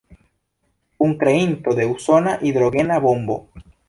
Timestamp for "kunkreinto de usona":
1.03-2.33